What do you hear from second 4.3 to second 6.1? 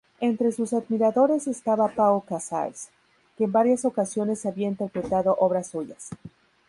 había interpretado obras suyas.